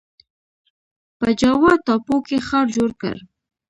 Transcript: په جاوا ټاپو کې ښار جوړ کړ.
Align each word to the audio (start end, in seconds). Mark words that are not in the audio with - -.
په 1.19 1.27
جاوا 1.39 1.73
ټاپو 1.85 2.15
کې 2.27 2.37
ښار 2.47 2.65
جوړ 2.75 2.89
کړ. 3.01 3.15